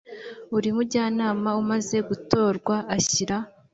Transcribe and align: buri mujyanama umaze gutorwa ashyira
buri 0.51 0.69
mujyanama 0.75 1.49
umaze 1.61 1.97
gutorwa 2.07 2.75
ashyira 2.95 3.37